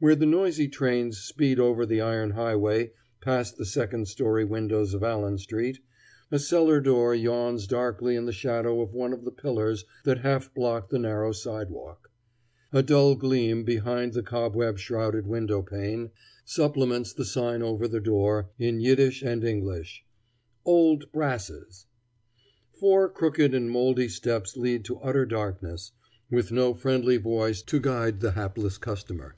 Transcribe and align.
Where 0.00 0.16
the 0.16 0.26
noisy 0.26 0.66
trains 0.66 1.18
speed 1.18 1.60
over 1.60 1.86
the 1.86 2.00
iron 2.00 2.30
highway 2.32 2.90
past 3.20 3.56
the 3.56 3.64
second 3.64 4.08
story 4.08 4.44
windows 4.44 4.94
of 4.94 5.04
Allen 5.04 5.38
street, 5.38 5.78
a 6.28 6.40
cellar 6.40 6.80
door 6.80 7.14
yawns 7.14 7.68
darkly 7.68 8.16
in 8.16 8.24
the 8.24 8.32
shadow 8.32 8.80
of 8.80 8.92
one 8.92 9.12
of 9.12 9.24
the 9.24 9.30
pillars 9.30 9.84
that 10.02 10.18
half 10.18 10.52
block 10.54 10.88
the 10.88 10.98
narrow 10.98 11.30
sidewalk. 11.30 12.10
A 12.72 12.82
dull 12.82 13.14
gleam 13.14 13.62
behind 13.62 14.12
the 14.14 14.24
cobweb 14.24 14.76
shrouded 14.76 15.28
window 15.28 15.62
pane 15.62 16.10
supplements 16.44 17.12
the 17.12 17.24
sign 17.24 17.62
over 17.62 17.86
the 17.86 18.00
door, 18.00 18.50
in 18.58 18.80
Yiddish 18.80 19.22
and 19.22 19.44
English: 19.44 20.04
"Old 20.64 21.12
Brasses." 21.12 21.86
Four 22.72 23.08
crooked 23.08 23.54
and 23.54 23.70
moldy 23.70 24.08
steps 24.08 24.56
lead 24.56 24.84
to 24.86 24.98
utter 24.98 25.24
darkness, 25.24 25.92
with 26.28 26.50
no 26.50 26.74
friendly 26.74 27.18
voice 27.18 27.62
to 27.62 27.78
guide 27.78 28.18
the 28.18 28.32
hapless 28.32 28.78
customer. 28.78 29.36